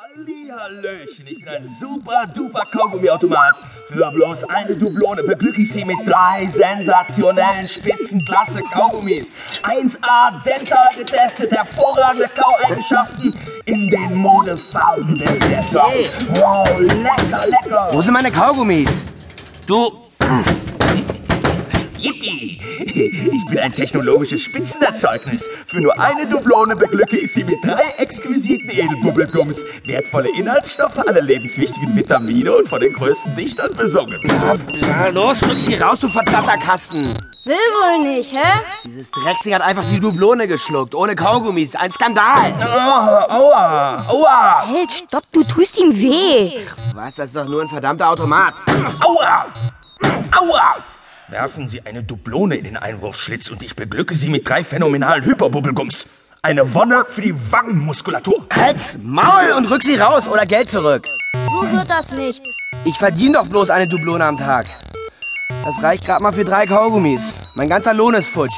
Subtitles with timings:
[0.00, 3.56] Hallihallöchen, ich bin ein super duper Kaugummiautomat.
[3.88, 9.30] Für bloß eine Dublone beglücke ich Sie mit drei sensationellen Spitzenklasse Kaugummis.
[9.62, 13.34] 1A dental getestet, hervorragende Kaueigenschaften
[13.66, 15.92] in den Modefarben der Saison.
[16.30, 17.88] Wow, lecker, lecker.
[17.92, 19.04] Wo sind meine Kaugummis?
[19.66, 19.92] Du.
[21.98, 22.58] Yippie!
[22.82, 25.48] Ich bin ein technologisches Spitzenerzeugnis.
[25.66, 27.99] Für nur eine Dublone beglücke ich Sie mit drei
[28.30, 29.64] exquisiten Edelbubbelgums.
[29.84, 34.20] Wertvolle Inhaltsstoffe, alle lebenswichtigen Vitamine und von den größten Dichtern besungen.
[34.82, 37.14] Na los, rück sie raus, du verdammter Kasten!
[37.44, 38.60] Will wohl nicht, hä?
[38.84, 41.74] Dieses Drecksding hat einfach die Dublone geschluckt, ohne Kaugummis.
[41.74, 42.52] Ein Skandal!
[42.60, 46.66] Oh, aua, aua, Halt, stopp, du tust ihm weh.
[46.94, 48.54] Was, das ist doch nur ein verdammter Automat.
[49.00, 49.46] aua,
[50.38, 50.76] aua!
[51.28, 56.06] Werfen Sie eine Dublone in den Einwurfschlitz und ich beglücke Sie mit drei phänomenalen Hyperbubbelgums.
[56.42, 58.46] Eine Wonne für die Wangenmuskulatur.
[58.50, 61.06] Halt's Maul und rück sie raus oder Geld zurück.
[61.34, 62.48] So wird das nichts.
[62.86, 64.64] Ich verdiene doch bloß eine Dublone am Tag.
[65.66, 67.20] Das reicht gerade mal für drei Kaugummis.
[67.54, 68.54] Mein ganzer Lohn ist futsch.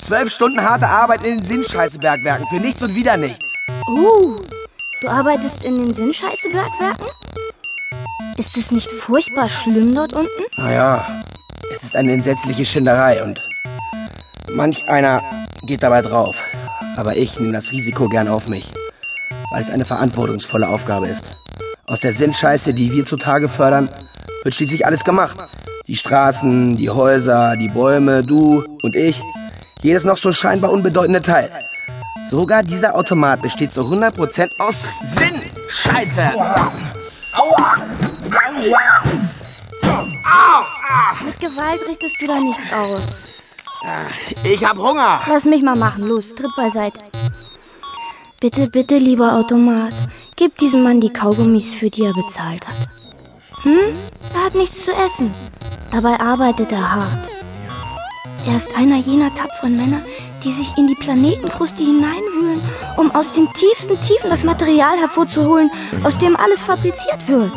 [0.00, 3.52] Zwölf Stunden harte Arbeit in den Sinnscheißebergwerken für nichts und wieder nichts.
[3.86, 4.36] Uh,
[5.02, 7.08] du arbeitest in den Sinnscheißebergwerken?
[8.38, 10.44] Ist es nicht furchtbar schlimm dort unten?
[10.56, 11.06] Naja,
[11.76, 13.46] es ist eine entsetzliche Schinderei und
[14.56, 15.22] manch einer
[15.62, 16.42] geht dabei drauf.
[16.96, 18.72] Aber ich nehme das Risiko gern auf mich,
[19.50, 21.36] weil es eine verantwortungsvolle Aufgabe ist.
[21.86, 23.88] Aus der Sinnscheiße, die wir zutage fördern,
[24.42, 25.36] wird schließlich alles gemacht.
[25.86, 29.22] Die Straßen, die Häuser, die Bäume, du und ich.
[29.82, 31.50] Jedes noch so scheinbar unbedeutende Teil.
[32.28, 36.32] Sogar dieser Automat besteht zu 100% aus Sinnscheiße.
[36.34, 36.72] Aua,
[37.32, 37.74] aua.
[41.24, 43.25] Mit Gewalt richtest du da nichts aus.
[44.44, 45.20] Ich hab Hunger.
[45.26, 46.04] Lass mich mal machen.
[46.04, 47.00] Los, tritt beiseite.
[48.40, 49.94] Bitte, bitte, lieber Automat,
[50.36, 52.88] gib diesem Mann die Kaugummis, für die er bezahlt hat.
[53.62, 53.96] Hm?
[54.34, 55.34] Er hat nichts zu essen.
[55.90, 57.30] Dabei arbeitet er hart.
[58.46, 60.02] Er ist einer jener tapferen Männer,
[60.44, 62.60] die sich in die Planetenkruste hineinwühlen,
[62.96, 65.70] um aus den tiefsten Tiefen das Material hervorzuholen,
[66.04, 67.52] aus dem alles fabriziert wird.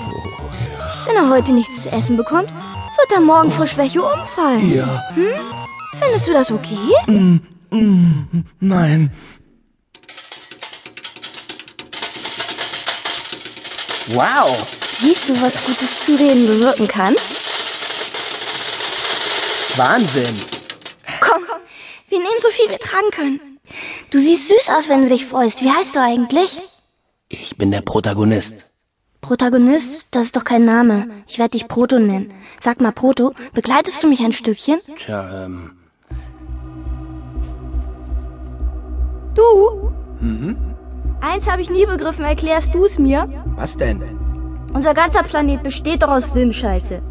[1.05, 4.73] Wenn er heute nichts zu essen bekommt, wird er morgen vor Schwäche umfallen.
[4.73, 5.03] Ja,
[5.97, 7.37] Findest du das okay?
[8.59, 9.11] nein.
[14.07, 14.67] Wow.
[14.99, 17.15] Siehst du, was gutes Zureden bewirken kann?
[19.75, 20.35] Wahnsinn.
[21.21, 21.43] Komm,
[22.09, 23.59] wir nehmen so viel wir tragen können.
[24.09, 25.61] Du siehst süß aus, wenn du dich freust.
[25.61, 26.59] Wie heißt du eigentlich?
[27.29, 28.55] Ich bin der Protagonist.
[29.21, 30.07] Protagonist?
[30.11, 31.23] Das ist doch kein Name.
[31.27, 32.33] Ich werde dich Proto nennen.
[32.59, 34.79] Sag mal, Proto, begleitest du mich ein Stückchen?
[34.97, 35.78] Tja, ähm.
[39.39, 39.91] Du?
[40.19, 40.57] Mhm.
[41.21, 43.27] Eins habe ich nie begriffen, erklärst du es mir?
[43.55, 44.01] Was denn?
[44.73, 47.01] Unser ganzer Planet besteht doch aus Sinnscheiße.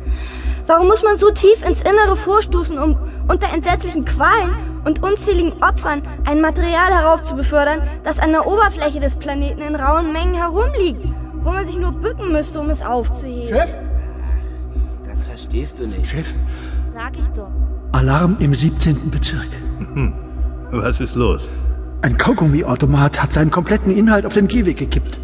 [0.67, 2.97] Warum muss man so tief ins Innere vorstoßen, um
[3.29, 9.63] unter entsetzlichen Qualen und unzähligen Opfern ein Material heraufzubefördern, das an der Oberfläche des Planeten
[9.63, 11.05] in rauen Mengen herumliegt,
[11.43, 13.49] wo man sich nur bücken müsste, um es aufzuheben?
[13.49, 13.75] Chef?
[15.07, 16.07] Das verstehst du nicht.
[16.07, 16.27] Chef,
[16.95, 17.51] Sag ich doch.
[17.93, 19.11] Alarm im 17.
[19.11, 19.49] Bezirk.
[20.71, 21.51] Was ist los?
[22.01, 25.21] Ein Kaugummiautomat hat seinen kompletten Inhalt auf den Gehweg gekippt.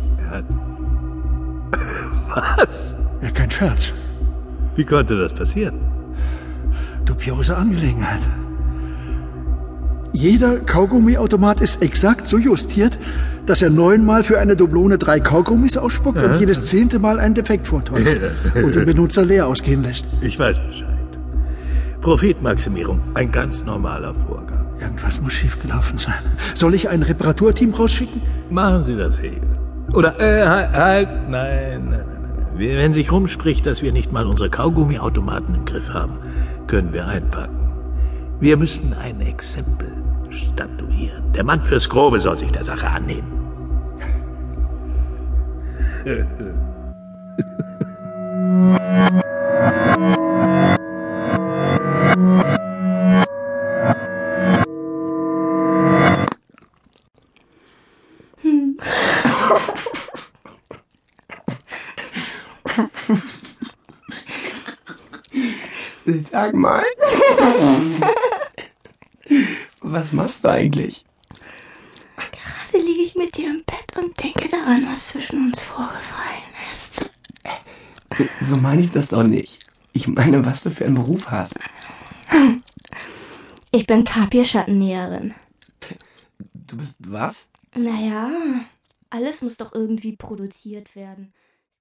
[2.56, 2.96] Was?
[3.22, 3.92] Ja, kein Scherz.
[4.74, 5.76] Wie konnte das passieren?
[7.04, 8.20] Dubiose Angelegenheit.
[10.12, 12.98] Jeder Kaugummiautomat ist exakt so justiert,
[13.46, 17.66] dass er neunmal für eine Dublone drei Kaugummis ausspuckt und jedes zehnte Mal einen Defekt
[17.68, 18.16] vortäuscht
[18.54, 20.06] und den Benutzer leer ausgehen lässt.
[20.20, 20.88] Ich weiß Bescheid.
[22.00, 24.53] Profitmaximierung, ein ganz normaler Vorgang.
[24.80, 26.14] Irgendwas muss schiefgelaufen sein.
[26.54, 28.20] Soll ich ein Reparaturteam rausschicken?
[28.50, 29.42] Machen Sie das, Hegel.
[29.92, 32.06] Oder, äh, halt, halt, nein, nein, nein,
[32.56, 32.58] nein.
[32.58, 36.18] Wenn sich rumspricht, dass wir nicht mal unsere Kaugummiautomaten im Griff haben,
[36.66, 37.70] können wir einpacken.
[38.40, 39.92] Wir müssen ein Exempel
[40.30, 41.32] statuieren.
[41.32, 43.28] Der Mann fürs Grobe soll sich der Sache annehmen.
[66.30, 66.84] Sag mal.
[69.80, 71.04] Was machst du eigentlich?
[72.16, 76.42] Gerade liege ich mit dir im Bett und denke daran, was zwischen uns vorgefallen
[76.72, 77.10] ist.
[78.48, 79.60] So meine ich das doch nicht.
[79.92, 81.54] Ich meine, was du für einen Beruf hast.
[83.70, 85.34] Ich bin Tapirschettennäherin.
[86.52, 87.48] Du bist was?
[87.74, 88.30] Naja,
[89.10, 91.32] Alles muss doch irgendwie produziert werden.